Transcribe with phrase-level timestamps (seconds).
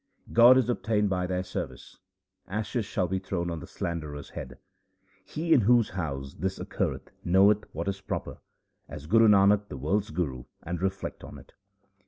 [0.33, 1.99] God is obtained by their service;
[2.47, 4.57] ashes shall be thrown on the slanderer's head.
[5.23, 8.39] He in whose house this occurreth knoweth what is proper;
[8.89, 11.53] ask Guru Nanak the world's Guru, and reflect on it.